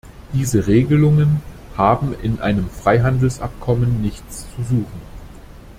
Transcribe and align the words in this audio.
Diese 0.33 0.65
Regelungen 0.65 1.43
haben 1.77 2.15
in 2.23 2.39
einem 2.39 2.67
Freihandelsabkommen 2.71 4.01
nichts 4.01 4.47
zu 4.55 4.63
suchen. 4.63 5.01